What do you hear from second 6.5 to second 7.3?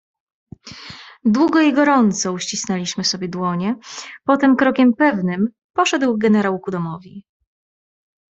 ku domowi."